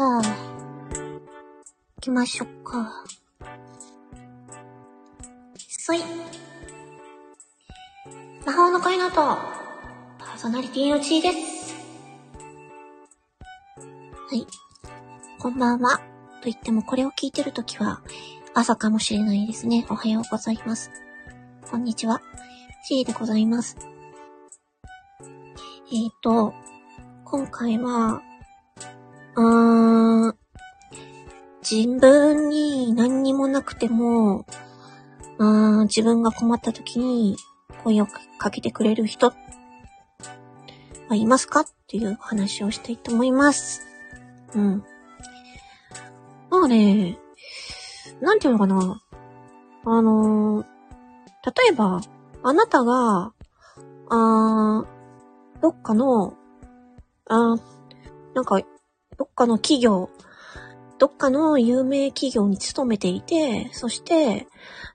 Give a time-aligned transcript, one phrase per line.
[0.00, 1.20] さあ、行
[2.00, 3.04] きましょうか。
[5.68, 6.00] そい。
[8.46, 11.74] 魔法の恋のと、パーソナリティのちーです。
[13.76, 14.46] はい。
[15.38, 15.98] こんばんは。
[15.98, 16.04] と
[16.44, 18.00] 言ってもこれを聞いてるときは、
[18.54, 19.84] 朝かもしれないですね。
[19.90, 20.90] おはようございます。
[21.70, 22.22] こんにちは。
[22.88, 23.76] ちーでございます。
[25.20, 26.54] えーと、
[27.26, 28.22] 今回は、
[29.36, 30.34] うー、
[31.68, 34.46] 自分に何にもなくても、
[35.38, 37.36] うー、自分が困った時に
[37.84, 39.32] 声をかけてくれる人
[41.08, 43.82] はいますかっていう話をしたいと思います。
[44.54, 44.84] うん。
[46.50, 47.18] まあね、
[48.20, 49.02] なんていうのかな。
[49.86, 50.66] あのー、
[51.46, 52.00] 例えば、
[52.42, 53.32] あなたが、
[54.08, 54.86] あー、
[55.60, 56.34] どっかの、
[57.28, 57.56] あ、
[58.34, 58.60] なんか、
[59.20, 60.08] どっかの企業、
[60.98, 64.46] どっかの有名企業に勤めていて、そして、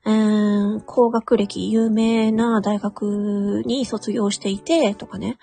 [0.03, 5.37] えー、高学歴、有名な大学に卒業していて、とかね。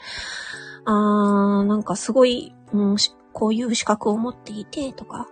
[0.85, 2.97] あー、なんかすごい、うん、
[3.33, 5.29] こういう資格を持っていて、とか。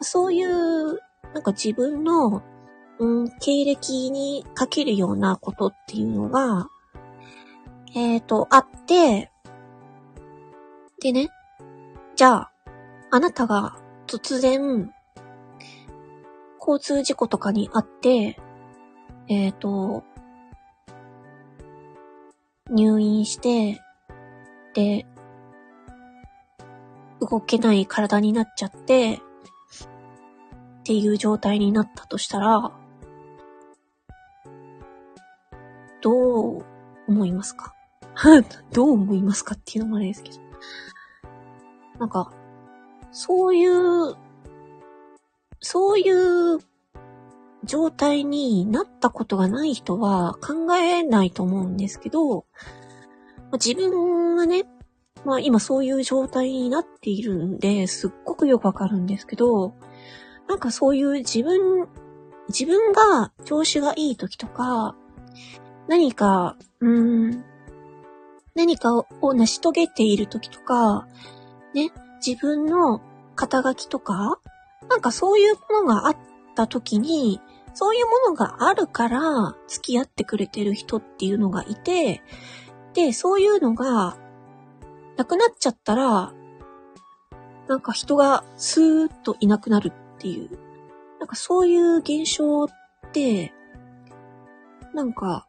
[0.00, 0.98] そういう、
[1.32, 2.42] なんか自分の、
[2.98, 6.66] うん、経歴にかけるようなことっていうのが、
[7.94, 9.30] えっ、と、あって、
[11.00, 11.30] でね、
[12.16, 12.50] じゃあ、
[13.14, 13.76] あなたが
[14.08, 14.92] 突然、
[16.58, 18.40] 交通事故とかにあって、
[19.28, 20.02] えっ、と、
[22.68, 23.80] 入院して、
[24.74, 25.06] で、
[27.20, 29.20] 動けない体になっちゃって、
[30.80, 32.72] っていう状態になったとしたら、
[36.00, 36.64] どう
[37.06, 37.76] 思いますか？
[38.74, 40.38] どう思いますかっていうのもあれですけど。
[42.00, 42.32] なんか、
[43.14, 44.16] そういう、
[45.60, 46.58] そういう
[47.64, 52.44] 状態になったことがない人は考えないと思うんですけど、
[53.50, 54.64] ま自分がね、
[55.24, 59.74] まあ今そういう状態になっているんで、すっごくよくわかるんですけど、
[60.48, 61.88] なんかそういう自分、
[62.48, 64.96] 自分が調子がいい時とか、
[65.86, 67.44] 何か、うん、
[68.56, 71.06] 何かを成し遂げている時とか、
[71.74, 71.92] ね、
[72.24, 73.00] 自分の
[73.34, 74.38] 肩書きとか、
[74.88, 76.16] なんかそういうものがあっ
[76.54, 77.40] た時に、
[77.74, 82.22] そういうものがあるから付き合ってくれてる人っていうのがいて、
[82.94, 84.16] で、そういうのが
[85.16, 86.32] なくなっちゃったら、
[87.68, 90.50] なんか人がスーッといなくなるっていう、
[91.18, 92.68] なんかそういう現象っ
[93.12, 93.52] て、
[94.94, 95.46] なんか、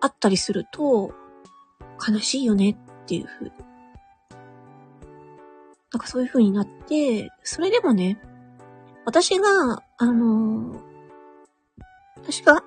[0.00, 1.12] あったりすると、
[2.08, 3.69] 悲しいよねっていうふうに。
[5.92, 8.20] なんかそういう風になって、それでもね、
[9.04, 10.80] 私が、あのー
[12.16, 12.62] 私が、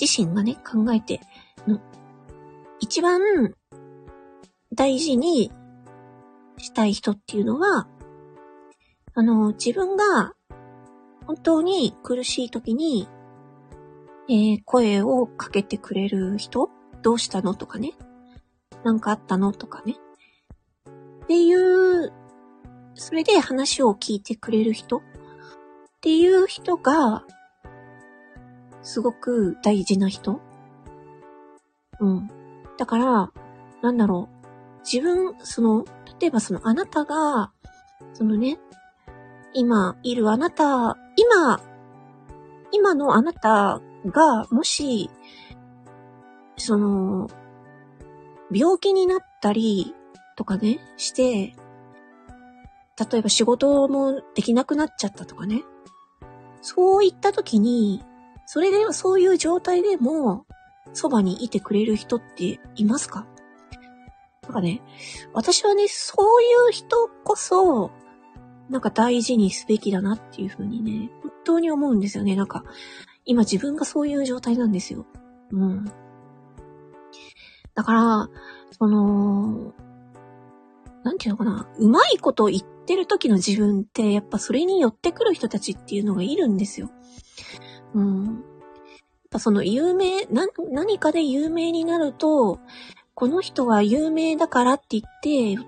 [0.00, 1.20] 自身がね、考えて
[1.66, 1.80] の、
[2.80, 3.20] 一番
[4.72, 5.50] 大事に
[6.58, 7.88] したい人っていうのは、
[9.14, 10.34] あのー自分が
[11.26, 13.08] 本当に苦しい時に、
[14.28, 16.70] えー声をかけてくれる人？
[17.02, 17.54] どうしたの？
[17.54, 17.94] とかね。
[18.84, 19.52] なんかあったの？
[19.52, 19.96] とかね。
[21.24, 22.12] っていう、
[22.94, 24.98] それで話を聞いてくれる人？
[24.98, 25.00] っ
[26.00, 27.24] ていう人が、
[28.82, 30.40] すごく大事な人？
[32.00, 32.30] うん。
[32.76, 33.32] だから、
[33.82, 34.46] なんだろう。
[34.84, 35.84] 自分、その、
[36.20, 37.52] 例えばそのあなたが、
[38.12, 38.58] そのね、
[39.54, 41.60] 今いるあなた、今、
[42.70, 45.08] 今のあなたが、もし、
[46.58, 47.30] その、
[48.52, 49.94] 病気になったり
[50.36, 51.54] とかね、して、
[53.10, 55.62] 例えば仕事もできなくなっちゃったとかね。
[56.62, 58.02] そういった時に、
[58.46, 60.46] それでは、そういう状態でも、
[60.92, 63.26] そばにいてくれる人っていますか？
[64.42, 64.82] なんかね、
[65.32, 67.90] 私はね、そういう人こそ、
[68.68, 72.36] なんか大事にすべきだなっていうふうにね、本当に思うんですよね。
[72.36, 72.64] なんか、
[73.24, 75.06] 今自分がそういう状態なんですよ。
[75.50, 75.84] うん。
[77.74, 78.28] だから、
[78.78, 79.72] その、
[81.04, 86.90] なんていうのかな、うまいこと言ってる時の自分って、やっぱそれに寄ってくる人たちっていうのがいるんですよ。
[87.94, 88.24] うん。
[88.24, 88.34] やっ
[89.30, 92.58] ぱその有名、な、何かで有名になると、
[93.14, 95.62] この人は有名だからって言って、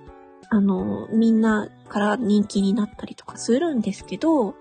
[0.49, 4.55] あの、みんなから人気になったりとかするんですけど、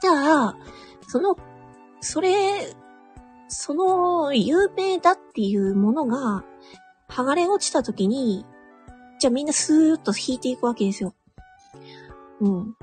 [0.00, 0.56] じゃあ、
[1.06, 1.36] その、
[2.00, 2.74] それ、
[3.48, 6.44] その有名だっていうものが、
[7.08, 8.46] 剥がれ落ちた時に、
[9.24, 11.14] じゃあみんなスーッと引いていくわけですよ。
[12.42, 12.76] うん。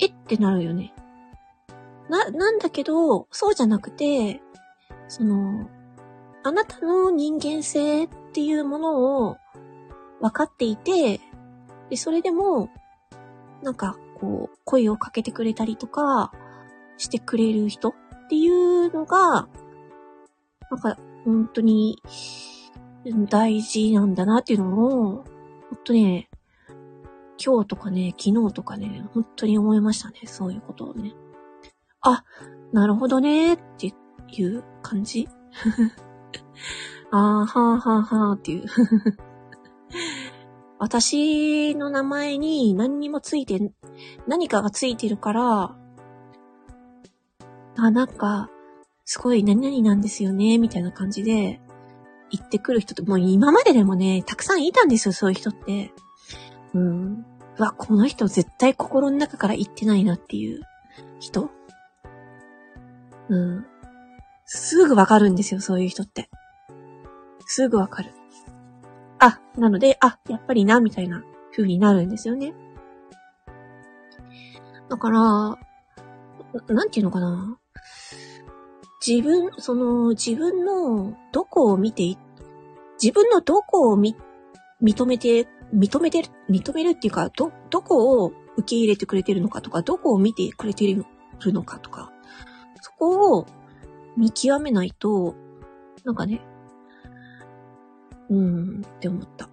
[0.00, 0.06] え？
[0.06, 0.92] ってなるよね。
[2.08, 4.42] な、なんだけど、そうじゃなくて、
[5.06, 5.68] その、
[6.42, 9.36] あなたの人間性っていうものを
[10.20, 11.20] 分かっていて、
[11.90, 12.68] で、それでも、
[13.62, 16.32] なんか、こう、声をかけてくれたりとか、
[16.98, 17.94] してくれる人っ
[18.28, 19.46] ていうのが、
[20.72, 22.02] なんか、本当に、
[23.30, 25.24] 大事なんだなっていうのを、
[25.72, 26.28] ほんとね、
[27.42, 30.20] 今日とかね、昨日とかね、本当に思いましたね。
[30.26, 31.14] そういうことをね。
[32.02, 32.24] あ、
[32.74, 35.26] なるほどねっていう感じ
[37.10, 38.66] あー、はーはーはーっていう
[40.78, 43.72] 私の名前に何にもついて、
[44.26, 45.74] 何かがついてるから、
[47.78, 48.50] あ、なんか、
[49.06, 51.62] すごい何々なんですよね、みたいな感じで
[52.32, 55.92] 言ってくる人って、もう今まででもね、たくさんいたんですよ、そういう人って。
[56.74, 57.24] うん。
[57.58, 60.62] うわ、この人絶対心の中から言ってないなっていう
[61.20, 61.50] 人
[63.28, 63.66] うん。
[64.46, 66.30] すぐわかるんですよ、そういう人って。
[67.46, 68.10] すぐわかる。
[69.18, 72.54] あ、なので、あ、やっぱりな、みたいな風になるんですよね。
[74.88, 75.20] だから、
[76.68, 77.58] なんていうのかな。
[79.04, 82.16] 自分、その、自分のどこを見て、
[83.02, 84.16] 自分のどこをみ、
[84.80, 91.04] 認めて、認めてる、認めるっていうか、ど、どこを受け入れてくれてるのかとか、どこを見てくれてる
[91.46, 92.12] のかとか、
[92.80, 93.46] そこを
[94.16, 95.34] 見極めないと、
[96.04, 96.40] なんかね、
[98.28, 99.48] うーんって思った。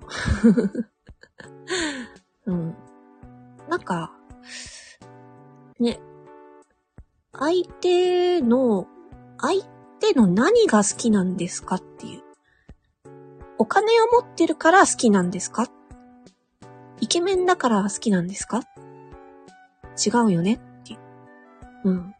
[2.46, 2.75] うん。
[3.68, 4.13] なんか、
[5.80, 6.00] ね、
[7.34, 8.88] 相手の、
[9.41, 9.63] 相
[10.00, 12.21] 手の何が好きなんですかっていう。
[13.57, 15.68] お金を持ってるから好きなんですか？
[17.01, 18.62] イケメンだから好きなんですか？
[20.06, 21.00] 違うよねっていう。
[21.86, 22.15] うん。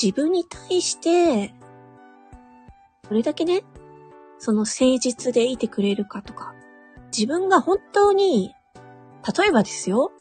[0.00, 1.54] 自分に対して、
[3.08, 3.64] どれだけね、
[4.38, 6.54] その誠実でいてくれるかとか、
[7.16, 8.54] 自分が本当に、
[9.36, 10.12] 例えばですよ、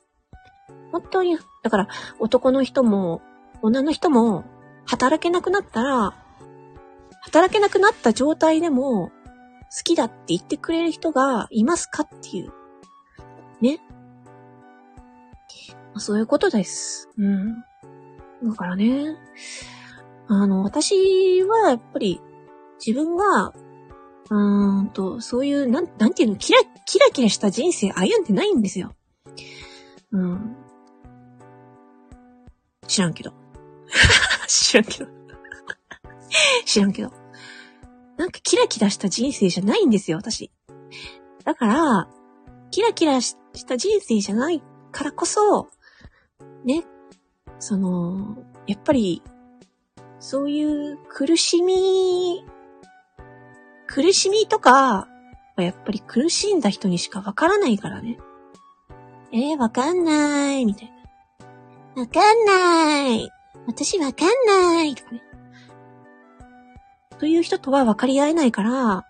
[0.91, 1.87] 本当に、だから
[2.19, 3.21] 男の人も
[3.62, 4.45] 女の人も
[4.86, 6.15] 働けなくなったら、
[7.21, 9.12] 働けなくなった状態でも好
[9.83, 12.54] きだって言ってくれる人がいますかっていう。
[13.62, 13.80] ね。
[15.94, 17.09] まそういうことです。
[17.18, 17.63] うん。
[18.44, 19.18] だからね、
[20.27, 22.21] あの、私はやっぱり
[22.86, 28.94] 自分が、うーんと、そういう、なん、なんていうの、キラ、キラキラした人生歩んでないんですよ。
[30.12, 30.56] うん。
[32.88, 33.33] 知らんけど。
[34.47, 35.09] 知らんけど。
[36.65, 37.11] 知らんけど。
[38.17, 40.51] なんかキラキラした人生じゃないんですよ、私。
[41.44, 42.09] だから、
[42.71, 43.35] キラキラし
[43.65, 44.61] た人生じゃない
[44.91, 45.69] からこそ、
[46.65, 46.83] ね、
[47.59, 49.21] その、やっぱり、
[50.19, 52.43] そういう苦しみ、
[53.85, 55.07] 苦しみとか、
[55.57, 58.17] やっぱり苦しんだ人にしかわからないからね。
[59.31, 60.91] えー、わかんない、みたい
[61.95, 62.01] な。
[62.01, 63.37] わかんない。
[63.67, 65.21] 私わかんない、とかね。
[67.19, 69.05] という人とは分かり合えないから、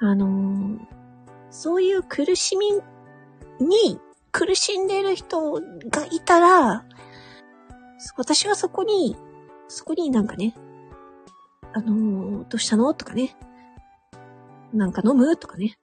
[0.00, 0.78] あのー、
[1.50, 2.72] そういう苦しみ
[3.60, 4.00] に
[4.32, 6.84] 苦しんでる人がいたら、
[8.16, 9.16] 私はそこに、
[9.68, 10.54] そこになんかね、
[11.72, 13.36] あのー、どうしたのとかね。
[14.72, 15.78] なんか飲むとかね。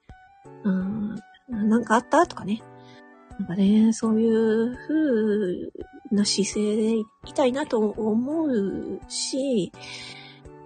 [0.64, 1.16] うん、
[1.48, 2.62] なんかあったとかね。
[3.38, 7.04] なんかね、そういう風な姿勢でい
[7.34, 9.72] たいなと思うし、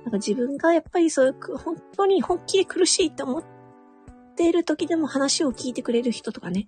[0.05, 3.45] なんか自分がやっぱりそういう、本当に本気で苦しいって思っ
[4.37, 6.67] ている時でも話を聞いてくれる人とかね。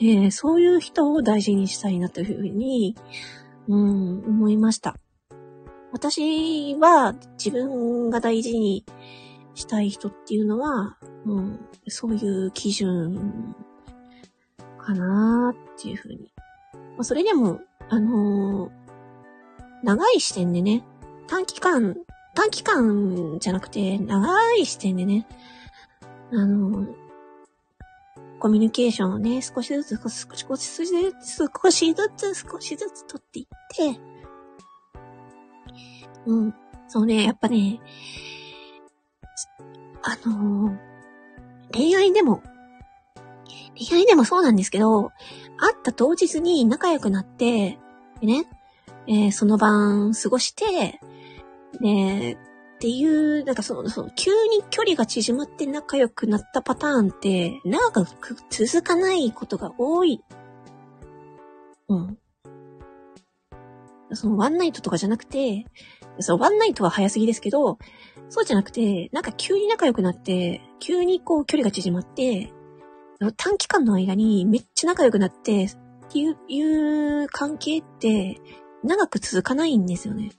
[0.00, 2.96] ね、そういう人を大事にしたいなというふうに、
[3.68, 4.96] うん、思いました。
[5.92, 8.84] 私は自分が大事に
[9.54, 10.96] したい人っていうのは、
[11.26, 13.54] うん、そういう基準
[14.78, 16.32] かなっていうふうに。
[16.74, 18.70] まあ、それでも、あのー、
[19.82, 20.82] 長い視点でね、
[21.26, 21.96] 短期間、
[22.34, 25.26] 短期間じゃなくて、長い視点でね、
[26.32, 26.94] あのー、
[28.38, 33.46] コミュニケーションをね、少しずつ、少しずつ、少しずつ、少しずつ、少しずつ取っていっ
[33.94, 34.00] て、
[36.26, 36.54] うん。
[36.88, 37.80] そうね、やっぱね、
[40.02, 40.78] あのー、
[41.72, 42.42] 恋愛でも、
[43.78, 45.10] 恋愛でもそうなんですけど、
[45.58, 47.78] 会った当日に仲良くなって、
[48.20, 48.46] でね、
[49.06, 51.00] えー、その晩過ごして、
[51.80, 60.20] で、っていう、なんかその、その、急に距離が縮まって仲良くなったパターンって、長く続かないことが多い。
[61.88, 62.18] うん。
[64.14, 65.64] そのワンナイトとかじゃなくて、
[66.18, 67.78] そのワンナイトは早すぎですけど、
[68.28, 72.52] そうじゃなくて、なんか急に仲良くなって、急にこう距離が縮まって、
[73.30, 75.76] 短期間の間にめっちゃ仲良くなって、っ
[76.10, 76.62] ていう、い
[77.22, 78.40] う関係って、
[78.82, 80.32] 長く続かないんですよね。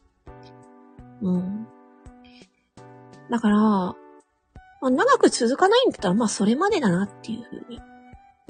[1.21, 1.67] うん。
[3.29, 3.95] だから、ま
[4.81, 7.79] あ、長く続かないんだったら、まあそれまでだなっていうふうに、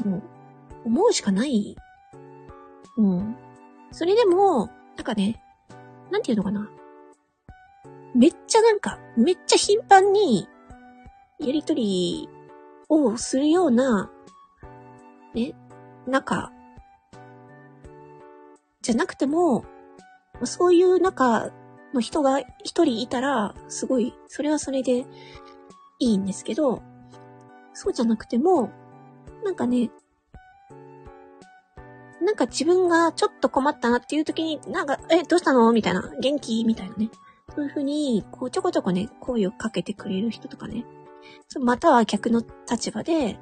[0.03, 0.23] もう、
[0.85, 1.75] 思うしかない。
[2.97, 3.35] うん。
[3.91, 5.43] それでも、なんかね、
[6.11, 6.69] なんていうのかな。
[8.15, 10.47] めっちゃなんか、めっちゃ頻繁に、
[11.39, 12.29] やりとり
[12.89, 14.11] をするような、
[15.33, 15.53] ね、
[16.07, 16.51] 仲、
[18.81, 19.65] じゃなくても、
[20.43, 21.51] そういう中
[21.93, 25.05] の人が一人いたら、すごい、それはそれで
[25.99, 26.81] いいんですけど、
[27.73, 28.69] そうじゃなくても、
[29.43, 29.89] なんかね、
[32.21, 35.71] なんか自分がちょっと困ったなっていう時に、なんか、え、どうしたの？
[35.73, 36.63] みたいな、元気？
[36.63, 37.09] みたいなね。
[37.53, 40.85] そういうふうに、こう、ちょこちょこね、声をかけてくれる人とかね。
[41.59, 43.37] または逆の立場で、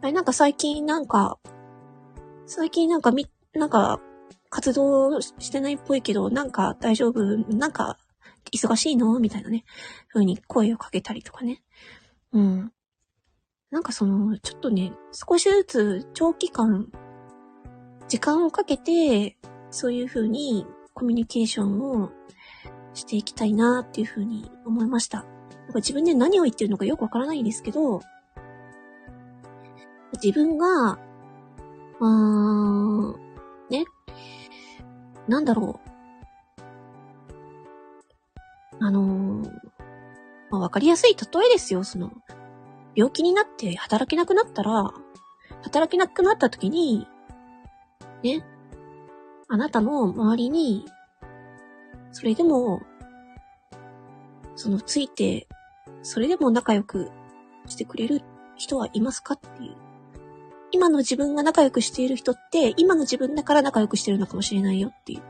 [0.00, 1.38] あれ、なんか最近なんか、
[2.46, 4.00] 最近なんかみ、なんか、
[4.50, 7.22] 活動してないっぽいけど、なんか大丈夫
[7.54, 7.98] なんか、
[8.50, 9.18] 忙しいの？
[9.20, 9.64] みたいなね、
[10.06, 11.62] ふうに声をかけたりとかね。
[12.32, 12.72] うん。
[13.70, 16.90] なんかその、ちょっとね、少しずつ長期間
[18.08, 19.36] 時間をかけて、
[19.70, 22.10] そういう風にコミュニケーションを
[22.94, 25.24] していきたいなっていう風に思いました。
[25.24, 28.00] なんか自分で何を言ってるのかよくわからないんですけど、
[30.14, 30.98] 自分が、
[32.00, 33.16] あー、
[33.70, 33.84] ね、
[35.26, 35.88] なんだろう。
[38.80, 39.50] あのー、
[40.50, 42.12] まあ、わかりやすい例えですよ、その、
[42.94, 44.92] 病気になって働けなくなったら、
[45.62, 47.06] 働けなくなった時に、
[48.22, 48.44] ね、
[49.48, 50.84] あなたの周りに、
[52.12, 52.82] それでも、
[54.56, 55.46] そのついて、
[56.02, 57.10] それでも仲良く
[57.66, 58.22] してくれる
[58.56, 59.87] 人はいますかっていう。
[60.70, 65.22] 今の自分が仲良くしている人って、今の自分だから仲良くしてるのかもしれないよっていう。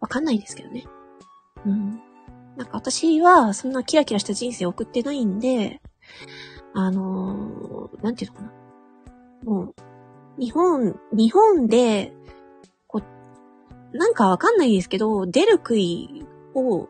[0.00, 0.84] わかんないですけどね。
[1.64, 2.00] うん。
[2.56, 5.80] なんか私は、そんなキラキラした人生を送ってないんで、
[6.74, 8.52] あのー、なんていうのかな。
[9.44, 9.74] もう、
[10.40, 12.12] 日本、日本で、
[12.86, 13.02] こ
[13.92, 16.88] う、なんかわかんないですけど、出る杭を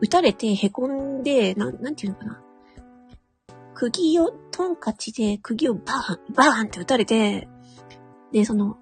[0.00, 2.42] 打たれて凹んで、なん、なんていうのかな。
[3.74, 7.46] 釘を、トンカチで釘をバーン、バーンって打たれて、
[8.32, 8.78] で、その、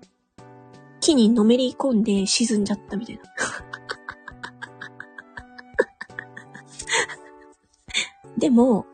[1.00, 3.22] 木にのめり込んで沈んじゃったみたいな。
[8.38, 8.86] でも、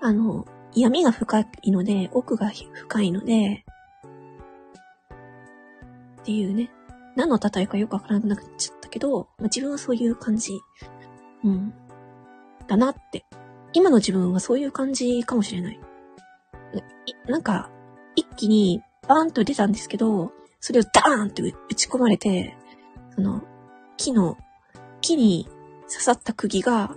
[0.00, 3.64] あの、闇が深いので、奥が深いので、
[6.20, 6.70] っていうね。
[7.16, 10.60] 何の例えかよくわからなくなっちゃったけど、まあ、自分はそういう感じ。
[11.42, 11.74] うん。
[12.68, 13.26] だなって。
[13.72, 15.80] 今の自分はそういう感じかもしれない。
[17.26, 17.70] なんか、
[18.16, 22.56] 一気にバーンと出たんですけど、それをダーンって打ち込まれて、
[23.14, 23.42] その、
[23.96, 24.36] 木の、
[25.00, 25.48] 木に
[25.88, 26.96] 刺さった釘が、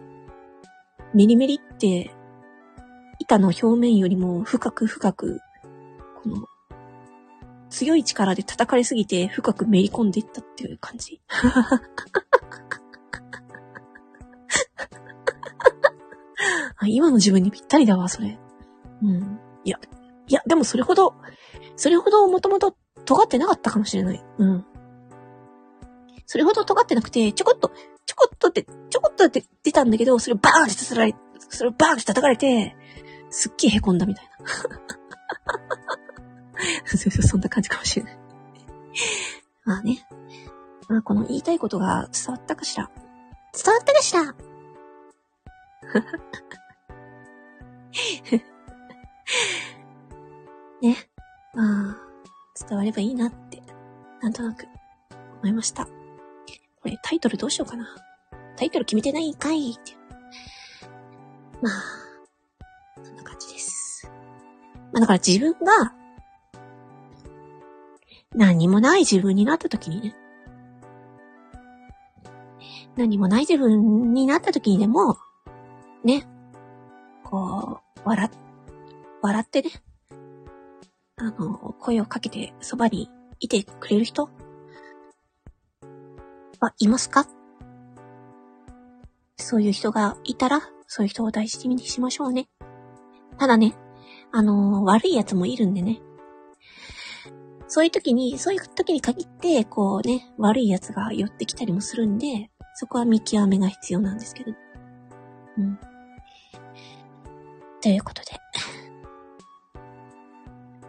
[1.13, 2.11] メリメリって、
[3.19, 5.39] 板の表面よりも深く深く、
[6.21, 6.47] この、
[7.69, 11.21] 強い力で叩かれすぎて深くめり込んでいったっていう感じ。
[16.87, 18.37] 今の自分にぴったりだわ、それ。
[19.01, 19.39] うん。
[19.63, 19.79] いや、
[20.27, 21.15] いや、でもそれほど、
[21.75, 22.75] それほどもともと
[23.05, 24.23] 尖ってなかったかもしれない。
[24.37, 24.65] うん。
[26.25, 27.71] それほど尖ってなくて、ちょこっと、
[28.05, 31.15] ちょこっとって、ちょこっとって出たんだけど、それをバーンってさられ、
[31.49, 32.75] それをバーンって叩かれて、
[33.29, 34.45] すっげえ凹んだみたいな。
[36.85, 38.19] そ、そんな感じかもしれない。
[39.65, 40.07] まあね。
[40.87, 42.89] まあこの言いたいことが伝わったかしら。
[43.53, 44.35] 伝わったかしら
[52.67, 53.61] 伝わればいいなって、
[54.21, 54.67] なんとなく
[55.41, 55.85] 思いました。
[55.85, 55.89] こ
[56.85, 57.87] れタイトルどうしようかな。
[58.55, 59.93] タイトル決めてないんかいって。
[61.61, 64.09] まあ、そんな感じです。
[64.91, 65.93] まあだから自分が
[68.33, 70.15] 何もない自分になった時にね。
[72.95, 75.17] 何もない自分になった時にでも、
[76.03, 76.25] ね、
[77.23, 78.29] こう、笑、
[79.21, 79.71] 笑ってね、
[81.17, 84.29] あの、声をかけてそばにいてくれる人？
[86.59, 87.25] はいますか？
[89.37, 92.49] そういう人がいたら、そういう人を大事にしましょうね。
[93.37, 93.75] ただね、
[94.31, 96.01] あのー、悪い奴もいるんでね。
[97.67, 104.51] そういう時に、そういう時に限って、こうね、悪い奴が寄ってきたりもするんで、そこは見極めが必要なんですけど。
[105.57, 105.79] うん。
[107.81, 108.31] ということで。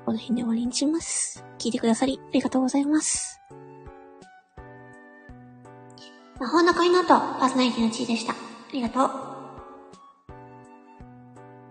[0.07, 1.45] この辺で終わりにします。
[1.59, 3.41] 聞いてくださり、ありがとうございます。
[6.39, 8.33] 魔法の恋ノート、パーソナリティのチーでした。
[8.33, 8.37] あ
[8.73, 9.36] りがとう。